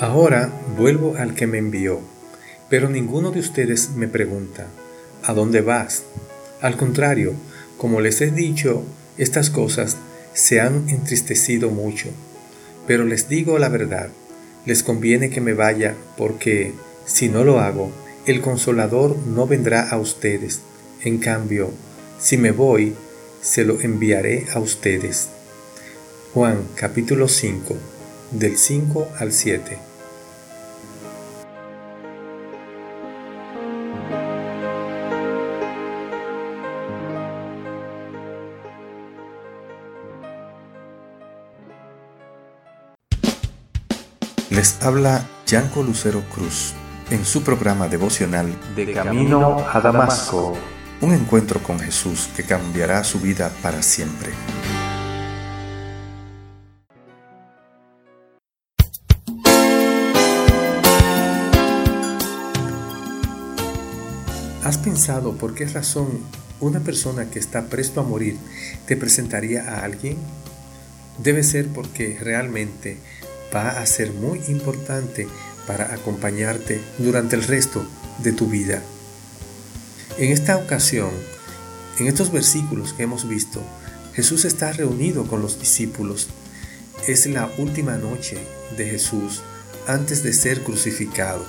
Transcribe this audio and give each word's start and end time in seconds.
Ahora 0.00 0.50
vuelvo 0.78 1.16
al 1.18 1.34
que 1.34 1.46
me 1.46 1.58
envió, 1.58 2.00
pero 2.70 2.88
ninguno 2.88 3.32
de 3.32 3.40
ustedes 3.40 3.90
me 3.90 4.08
pregunta, 4.08 4.66
¿a 5.22 5.34
dónde 5.34 5.60
vas? 5.60 6.04
Al 6.62 6.78
contrario, 6.78 7.34
como 7.76 8.00
les 8.00 8.22
he 8.22 8.30
dicho, 8.30 8.82
estas 9.18 9.50
cosas 9.50 9.98
se 10.32 10.58
han 10.58 10.88
entristecido 10.88 11.68
mucho, 11.68 12.08
pero 12.86 13.04
les 13.04 13.28
digo 13.28 13.58
la 13.58 13.68
verdad, 13.68 14.08
les 14.64 14.82
conviene 14.82 15.28
que 15.28 15.42
me 15.42 15.52
vaya 15.52 15.94
porque, 16.16 16.72
si 17.04 17.28
no 17.28 17.44
lo 17.44 17.60
hago, 17.60 17.92
el 18.24 18.40
consolador 18.40 19.18
no 19.18 19.46
vendrá 19.46 19.86
a 19.86 19.98
ustedes. 19.98 20.60
En 21.02 21.18
cambio, 21.18 21.72
si 22.18 22.38
me 22.38 22.52
voy, 22.52 22.94
se 23.42 23.66
lo 23.66 23.78
enviaré 23.82 24.46
a 24.54 24.60
ustedes. 24.60 25.28
Juan 26.32 26.62
capítulo 26.74 27.28
5, 27.28 27.76
del 28.30 28.56
5 28.56 29.08
al 29.18 29.32
7. 29.32 29.89
Les 44.50 44.82
habla 44.82 45.24
Yanco 45.46 45.84
Lucero 45.84 46.24
Cruz 46.34 46.74
en 47.08 47.24
su 47.24 47.44
programa 47.44 47.86
devocional 47.86 48.52
De 48.74 48.92
Camino 48.92 49.64
a 49.72 49.80
Damasco. 49.80 50.58
Un 51.00 51.14
encuentro 51.14 51.62
con 51.62 51.78
Jesús 51.78 52.28
que 52.34 52.42
cambiará 52.42 53.04
su 53.04 53.20
vida 53.20 53.52
para 53.62 53.80
siempre. 53.80 54.32
¿Has 64.64 64.78
pensado 64.78 65.34
por 65.34 65.54
qué 65.54 65.66
razón 65.66 66.08
una 66.58 66.80
persona 66.80 67.30
que 67.30 67.38
está 67.38 67.66
presto 67.66 68.00
a 68.00 68.02
morir 68.02 68.36
te 68.86 68.96
presentaría 68.96 69.76
a 69.76 69.84
alguien? 69.84 70.18
Debe 71.18 71.44
ser 71.44 71.68
porque 71.68 72.18
realmente 72.20 72.98
va 73.54 73.80
a 73.80 73.86
ser 73.86 74.12
muy 74.12 74.40
importante 74.48 75.28
para 75.66 75.94
acompañarte 75.94 76.80
durante 76.98 77.36
el 77.36 77.44
resto 77.44 77.86
de 78.18 78.32
tu 78.32 78.46
vida. 78.46 78.82
En 80.18 80.32
esta 80.32 80.56
ocasión, 80.56 81.10
en 81.98 82.06
estos 82.06 82.32
versículos 82.32 82.92
que 82.92 83.04
hemos 83.04 83.28
visto, 83.28 83.62
Jesús 84.14 84.44
está 84.44 84.72
reunido 84.72 85.26
con 85.26 85.40
los 85.40 85.60
discípulos. 85.60 86.28
Es 87.06 87.26
la 87.26 87.50
última 87.58 87.96
noche 87.96 88.38
de 88.76 88.86
Jesús 88.86 89.42
antes 89.86 90.22
de 90.22 90.32
ser 90.32 90.62
crucificado. 90.62 91.44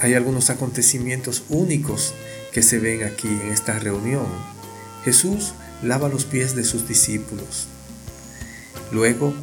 Hay 0.00 0.14
algunos 0.14 0.50
acontecimientos 0.50 1.44
únicos 1.48 2.14
que 2.52 2.62
se 2.62 2.78
ven 2.78 3.04
aquí 3.04 3.28
en 3.28 3.52
esta 3.52 3.78
reunión. 3.78 4.26
Jesús 5.04 5.54
lava 5.82 6.08
los 6.08 6.24
pies 6.24 6.54
de 6.54 6.64
sus 6.64 6.86
discípulos. 6.86 7.66
Luego 8.92 9.34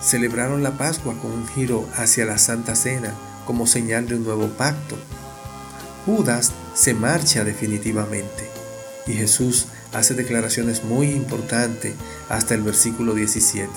celebraron 0.00 0.62
la 0.62 0.72
Pascua 0.72 1.14
con 1.20 1.32
un 1.32 1.48
giro 1.48 1.88
hacia 1.96 2.24
la 2.24 2.38
Santa 2.38 2.74
Cena 2.74 3.14
como 3.46 3.66
señal 3.66 4.06
de 4.06 4.14
un 4.16 4.24
nuevo 4.24 4.48
pacto. 4.48 4.96
Judas 6.06 6.52
se 6.74 6.94
marcha 6.94 7.44
definitivamente 7.44 8.48
y 9.06 9.12
Jesús 9.14 9.66
hace 9.92 10.14
declaraciones 10.14 10.84
muy 10.84 11.10
importantes 11.10 11.94
hasta 12.28 12.54
el 12.54 12.62
versículo 12.62 13.14
17. 13.14 13.68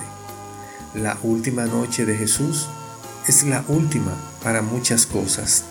La 0.96 1.18
última 1.24 1.66
noche 1.66 2.06
de 2.06 2.18
Jesús 2.18 2.68
es 3.28 3.44
la 3.44 3.64
última 3.68 4.14
para 4.44 4.62
muchas 4.62 5.06
cosas. 5.06 5.64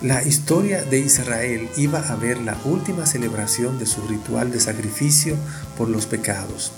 La 0.00 0.22
historia 0.22 0.84
de 0.84 0.98
Israel 0.98 1.68
iba 1.76 2.00
a 2.00 2.16
ver 2.16 2.38
la 2.38 2.56
última 2.64 3.06
celebración 3.06 3.78
de 3.78 3.86
su 3.86 4.02
ritual 4.08 4.50
de 4.50 4.60
sacrificio 4.60 5.36
por 5.76 5.88
los 5.88 6.06
pecados. 6.06 6.72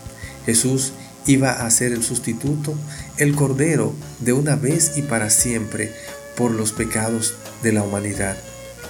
Jesús 0.45 0.93
iba 1.27 1.65
a 1.65 1.71
ser 1.71 1.93
el 1.93 2.03
sustituto, 2.03 2.75
el 3.17 3.35
cordero 3.35 3.95
de 4.21 4.33
una 4.33 4.57
vez 4.57 4.97
y 4.97 5.03
para 5.03 5.31
siempre 5.31 5.93
por 6.37 6.51
los 6.51 6.73
pecados 6.73 7.35
de 7.63 7.73
la 7.73 7.83
humanidad. 7.83 8.37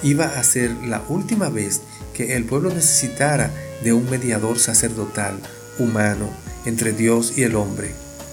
Iba 0.03 0.25
a 0.25 0.43
ser 0.43 0.71
la 0.71 1.03
última 1.07 1.49
vez 1.49 1.81
que 2.13 2.35
el 2.35 2.45
pueblo 2.45 2.69
necesitara 2.69 3.51
de 3.83 3.93
un 3.93 4.09
mediador 4.09 4.59
sacerdotal, 4.59 5.39
humano, 5.79 6.29
entre 6.65 6.93
Dios 6.93 7.37
y 7.37 7.43
el 7.43 7.55
hombre. 7.55 7.91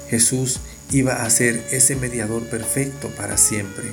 Jesús 0.08 0.60
iba 0.90 1.24
a 1.24 1.30
ser 1.30 1.66
ese 1.70 1.96
mediador 1.96 2.42
perfecto 2.44 3.08
para 3.16 3.36
siempre. 3.36 3.92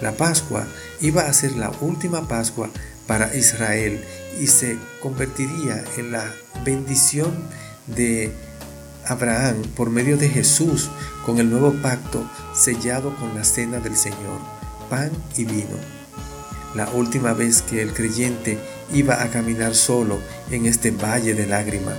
La 0.00 0.12
Pascua 0.12 0.66
iba 1.00 1.22
a 1.22 1.32
ser 1.32 1.52
la 1.52 1.70
última 1.80 2.28
Pascua 2.28 2.70
para 3.06 3.34
Israel 3.36 4.02
y 4.40 4.46
se 4.46 4.78
convertiría 5.02 5.84
en 5.96 6.12
la 6.12 6.32
bendición 6.64 7.32
de 7.86 8.32
Abraham 9.06 9.62
por 9.76 9.90
medio 9.90 10.16
de 10.16 10.28
Jesús 10.28 10.90
con 11.24 11.38
el 11.38 11.50
nuevo 11.50 11.72
pacto 11.82 12.24
sellado 12.54 13.14
con 13.16 13.34
la 13.34 13.44
cena 13.44 13.78
del 13.78 13.96
Señor, 13.96 14.40
pan 14.88 15.10
y 15.36 15.44
vino. 15.44 15.76
La 16.74 16.88
última 16.90 17.32
vez 17.32 17.62
que 17.62 17.82
el 17.82 17.92
creyente 17.92 18.58
iba 18.92 19.22
a 19.22 19.30
caminar 19.30 19.74
solo 19.74 20.18
en 20.50 20.66
este 20.66 20.90
valle 20.90 21.34
de 21.34 21.46
lágrimas, 21.46 21.96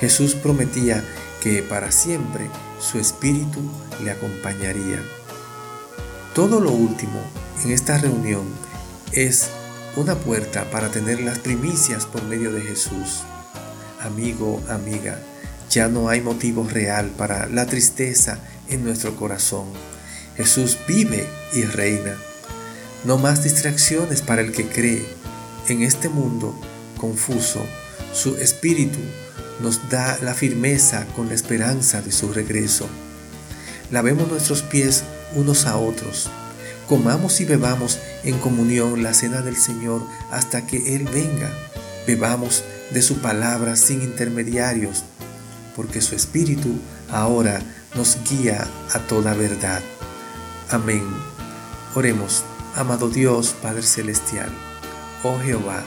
Jesús 0.00 0.34
prometía 0.34 1.02
que 1.42 1.62
para 1.62 1.90
siempre 1.90 2.50
su 2.78 2.98
espíritu 2.98 3.60
le 4.02 4.10
acompañaría. 4.10 5.02
Todo 6.34 6.60
lo 6.60 6.72
último 6.72 7.20
en 7.64 7.72
esta 7.72 7.98
reunión 7.98 8.44
es 9.12 9.48
una 9.96 10.14
puerta 10.14 10.70
para 10.70 10.90
tener 10.90 11.20
las 11.20 11.38
primicias 11.38 12.06
por 12.06 12.22
medio 12.24 12.52
de 12.52 12.62
Jesús. 12.62 13.22
Amigo, 14.00 14.62
amiga, 14.68 15.18
ya 15.72 15.88
no 15.88 16.10
hay 16.10 16.20
motivo 16.20 16.68
real 16.68 17.10
para 17.16 17.46
la 17.46 17.66
tristeza 17.66 18.38
en 18.68 18.84
nuestro 18.84 19.16
corazón. 19.16 19.64
Jesús 20.36 20.76
vive 20.86 21.26
y 21.54 21.62
reina. 21.62 22.14
No 23.04 23.16
más 23.16 23.42
distracciones 23.42 24.20
para 24.20 24.42
el 24.42 24.52
que 24.52 24.68
cree. 24.68 25.06
En 25.68 25.82
este 25.82 26.10
mundo 26.10 26.54
confuso, 26.98 27.64
su 28.12 28.36
espíritu 28.36 28.98
nos 29.62 29.88
da 29.88 30.18
la 30.20 30.34
firmeza 30.34 31.06
con 31.16 31.28
la 31.28 31.34
esperanza 31.34 32.02
de 32.02 32.12
su 32.12 32.32
regreso. 32.32 32.86
Lavemos 33.90 34.28
nuestros 34.28 34.62
pies 34.62 35.04
unos 35.34 35.64
a 35.64 35.78
otros. 35.78 36.28
Comamos 36.86 37.40
y 37.40 37.46
bebamos 37.46 37.98
en 38.24 38.38
comunión 38.38 39.02
la 39.02 39.14
cena 39.14 39.40
del 39.40 39.56
Señor 39.56 40.02
hasta 40.30 40.66
que 40.66 40.94
Él 40.96 41.04
venga. 41.04 41.50
Bebamos 42.06 42.62
de 42.90 43.00
su 43.00 43.22
palabra 43.22 43.76
sin 43.76 44.02
intermediarios 44.02 45.04
porque 45.76 46.00
su 46.00 46.14
Espíritu 46.14 46.78
ahora 47.10 47.60
nos 47.94 48.18
guía 48.28 48.66
a 48.92 48.98
toda 49.00 49.34
verdad. 49.34 49.82
Amén. 50.70 51.02
Oremos, 51.94 52.44
amado 52.74 53.08
Dios 53.08 53.54
Padre 53.60 53.82
Celestial. 53.82 54.50
Oh 55.22 55.38
Jehová, 55.38 55.82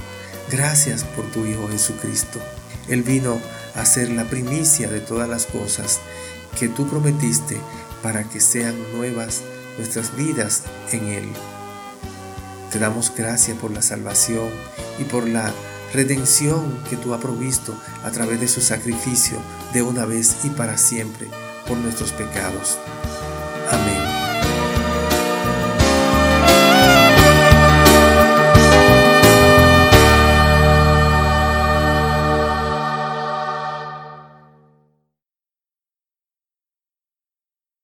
gracias 0.51 1.03
por 1.03 1.25
tu 1.31 1.45
Hijo 1.45 1.67
Jesucristo. 1.67 2.39
Él 2.87 3.03
vino 3.03 3.39
a 3.75 3.85
ser 3.85 4.09
la 4.09 4.25
primicia 4.25 4.89
de 4.89 5.01
todas 5.01 5.27
las 5.27 5.45
cosas 5.45 5.99
que 6.59 6.69
tú 6.69 6.87
prometiste 6.87 7.59
para 8.01 8.23
que 8.23 8.39
sean 8.39 8.75
nuevas 8.95 9.41
nuestras 9.77 10.15
vidas 10.15 10.63
en 10.91 11.05
Él. 11.07 11.29
Te 12.71 12.79
damos 12.79 13.11
gracias 13.15 13.57
por 13.57 13.71
la 13.71 13.81
salvación 13.81 14.49
y 14.99 15.03
por 15.03 15.27
la 15.27 15.51
redención 15.95 16.77
que 16.89 16.97
tú 16.97 17.13
has 17.13 17.21
provisto 17.21 17.75
a 18.03 18.11
través 18.11 18.39
de 18.39 18.47
su 18.47 18.61
sacrificio 18.61 19.37
de 19.73 19.81
una 19.81 20.05
vez 20.05 20.37
y 20.43 20.49
para 20.49 20.77
siempre 20.77 21.27
por 21.67 21.77
nuestros 21.77 22.11
pecados. 22.11 22.77
Amén. 23.71 24.14